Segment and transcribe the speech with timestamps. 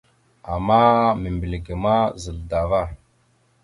[0.53, 0.81] Ama
[1.21, 2.83] membilge ma zal dava.